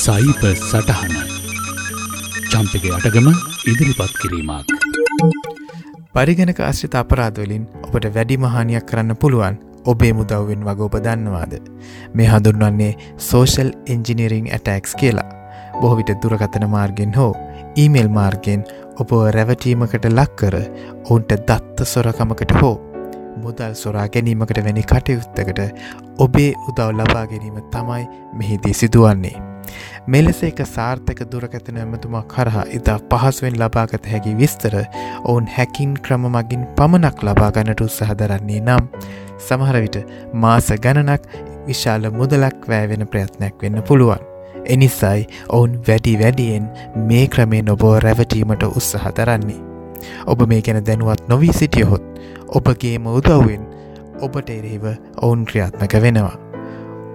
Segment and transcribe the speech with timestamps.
[0.00, 1.14] සයිප සටහන
[2.50, 3.26] චම්පක අටගම
[3.70, 4.68] ඉදිරිපත් කිරීමක්.
[6.14, 9.58] පරිගණක අශ්‍රිත අපරාධවලින් ඔබට වැඩි මහානියක් කරන්න පුළුවන්
[9.92, 11.52] ඔබේ මුදව්වෙන් වග ඔබ දන්නවාද.
[12.14, 12.92] මේ හඳුන්වන්නේ
[13.26, 15.28] සෝෂල් එන්ජිනීරිං ඇටක්ස් කියලා.
[15.82, 17.32] බොහවිට දුරකතන මාර්ගෙන් හෝ
[17.76, 18.64] ඊමේල් මාර්ගෙන්
[19.00, 20.56] ඔබ රැවටීමකට ලක්කර
[21.10, 22.74] ඔවුන්ට දත්ත සොරකමකට හෝ
[23.44, 25.62] මුදල් සොරා ගැනීමකට වැනි කටයුත්තකට
[26.18, 28.02] ඔබේ උදව් ලබා ගැනීම තමයි
[28.40, 29.49] මෙහිදී සිදුවන්නේ.
[30.06, 34.76] මෙලෙස එක සාර්ථක දුරකතන ඇමතුමා කරහා ඉතා පහසුවෙන් ලබාගත හැකි විස්තර
[35.24, 38.88] ඔවුන් හැකින් ක්‍රම මගින් පමණක් ලබාගන්නට උත්සහදරන්නේ නම්
[39.38, 39.98] සමහරවිට
[40.34, 41.28] මාස ගණනක්
[41.66, 44.24] විශාල මුදලක් වෑවෙන ප්‍රයත්නයක් වෙන්න පුළුවන්.
[44.66, 46.70] එනිසයි ඔවුන් වැඩි වැඩියෙන්
[47.06, 49.60] මේ ක්‍රමේ නොබෝ රැවටීමට උත්සහ දරන්නේ.
[50.26, 52.04] ඔබ මේ ගැන දැනුවත් නොවී සිටියහොත්
[52.48, 53.66] ඔබගේම උදව්වෙන්
[54.20, 56.49] ඔබට එරෙහිව ඔවුන් ක්‍රියාත්මක වෙනවා.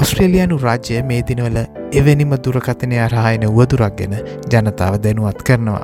[0.00, 1.56] ඔස්ට්‍රේලියනු රාජ්‍ය මේ දිනවල
[1.92, 4.14] එවැනිම දුරකථනය අරහායන වුවදුරක් ගැන
[4.52, 5.82] ජනතාව දැනුවත් කරනවා.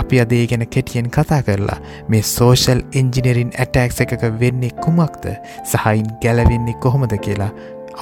[0.00, 5.26] අපි අදේ ගැන කෙටියෙන් කතා කරලා මේ සෝෂල් ඉංජිනරින් ඇටෑක්ස එකක වෙන්නේ කුමක්ද
[5.72, 7.50] සහයින් ගැලවෙන්නේ කොහොමද කියලා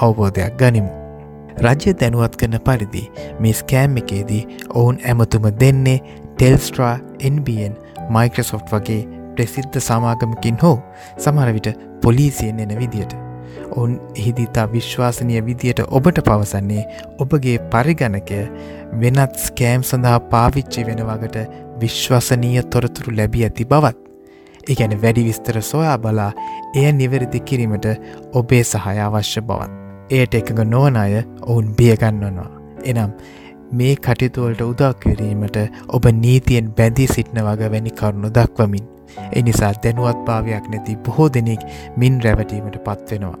[0.01, 0.91] අවබෝධයක් ගනිමු.
[1.57, 3.03] රජ්‍ය දැනුවත් කරන පරිදි
[3.39, 5.99] මේ ස්කෑම් එකේදී ඔවුන් ඇමතුම දෙන්නේ
[6.37, 6.95] ටෙල්ස්ට්‍රා
[7.33, 7.75] NBN
[8.09, 9.01] මයික්‍රසොෆ්ට් වගේ
[9.35, 10.77] ප්‍රසිද්ධ සමාගමකින් හෝ
[11.17, 13.32] සමහරවිට පොලිසියෙන් එන විදියට.
[13.71, 16.85] ඔවුන් එහිදිතා විශ්වාසනය විදියට ඔබට පවසන්නේ
[17.19, 18.39] ඔබගේ පරිගණකය
[19.01, 21.37] වෙනත් ස්කෑම් සඳහා පාවිච්චි වෙනවගට
[21.81, 23.97] විශ්වසනීය තොරතුරු ලැබී ඇති බවත්.
[24.69, 26.31] එකැන වැඩි විස්තර සොයා බලා
[26.75, 27.87] එය නිවැරදි කිරීමට
[28.33, 29.71] ඔබේ සහය අවශ්‍ය බවත්.
[30.11, 32.49] එයට එකඟ නොවන අය ඔවුන් බියගන්නනවා.
[32.85, 33.11] එනම්
[33.73, 35.57] මේ කටයුතුවලට උදක්කිරීමට
[35.89, 38.92] ඔබ නීතියෙන් බැඳී සිටින වග වැනි කරුණු දක්වමින්.
[39.31, 41.65] එනිසා දැනුවත් භාවයක් නැති බොහෝ දෙනෙක්
[41.97, 43.37] මින් රැවටීමට පත්වෙනවා.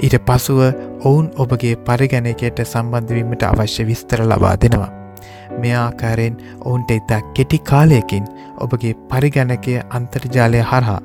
[0.00, 0.60] ඊට පසුව
[1.04, 4.90] ඔවුන් ඔබගේ පරිගණකයට සම්බන්ධවීමට අවශ්‍ය විස්තර ලබා දෙනවා.
[5.58, 8.24] මේ ආකාරයෙන් ඔවුන්ට ඉතා කෙටි කාලයකින්
[8.60, 11.00] ඔබගේ පරිගණකය අන්තර්ජාලය හරහා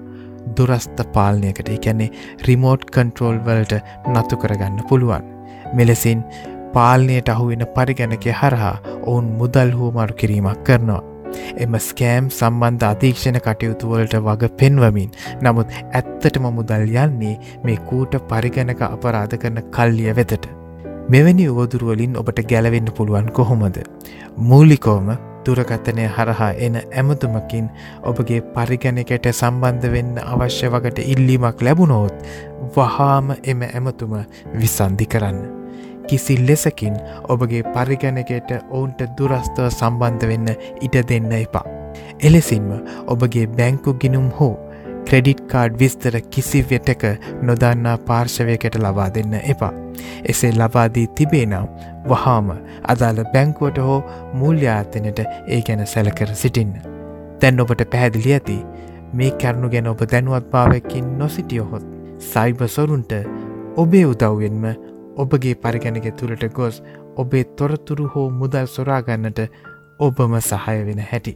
[0.58, 2.10] දුරස්ථ පාලනයකට එකැන්නේ
[2.48, 5.24] රිමෝට් කන්ට්‍රෝල් වලට නතු කරගන්න පුළුවන්.
[5.74, 6.24] මෙලෙසින්
[6.74, 8.76] පාලනයට අහුවෙන පරිගැනක හරහා
[9.06, 11.11] ඔවුන් මුදල් හෝ මරු කිරීමක් කරනවා.
[11.58, 15.12] එම ස්කෑම් සම්බන්ධ අධීක්ෂණ කටයුතුවලට වග පෙන්වමින්
[15.42, 20.48] නමුත් ඇත්තටම මුදල් යන්නේ මේ කූට පරිගණක අපරාධ කරන කල්ලිය වෙතට.
[21.10, 23.78] මෙවැනි උවදුරුවලින් ඔබට ගැලවෙන්න පුළුවන් කොහොමද.
[24.38, 25.12] මූලිකෝම
[25.46, 27.70] දුරකථනය හරහා එන ඇමතුමකින්
[28.04, 32.30] ඔබගේ පරිගණකට සම්බන්ධ වෙන්න අවශ්‍ය වකට ඉල්ලීමක් ලැබුණොත්
[32.76, 34.22] වහාම එම ඇමතුම
[34.56, 35.61] විසන්ධි කරන්න.
[36.12, 36.98] කිසි ලෙසකින්
[37.30, 40.50] ඔබගේ පරිගණකයට ඔවුන්ට දුරස්ථව සම්බන්ධ වෙන්න
[40.82, 41.64] ඉඩ දෙන්න එපා.
[42.22, 42.70] එලෙසින්ම
[43.08, 44.54] ඔබගේ බැංකු ගිනුම් හෝ
[45.08, 47.06] ක්‍රෙඩිට් කාඩ් විස්තර කිසි වෙටක
[47.42, 49.74] නොදන්නා පාර්ශවයකට ලබා දෙන්න එපා.
[50.26, 51.68] එසේ ලබාදී තිබේ නම්
[52.10, 52.52] වහාම
[52.86, 54.00] අදාළ බැංකුවට හෝ
[54.34, 56.76] මූල්්‍යාතනට ඒ ගැන සැලකර සිටින්න.
[57.40, 58.60] තැන් ඔබට පැහැදිලි ඇති
[59.14, 61.86] මේ කැරණු ගැන ඔබ දැනුවත් භාවයකින් නොසිටියහොත්
[62.24, 63.14] සයිබසොරුන්ට
[63.78, 64.66] ඔබේ උදව්වෙන්ම
[65.18, 66.82] ඔබගේ පරිගැනක තුළට ගොස්
[67.18, 69.40] ඔබේ තොරතුරු හෝ මුදල් සොරාගන්නට
[70.00, 71.36] ඔබම සහය වෙන හැටි.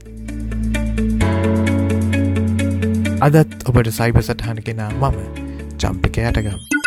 [3.22, 5.16] අදත් ඔබට සයිබ සටහන කෙනා මම
[5.78, 6.85] චම්පික යටගම්.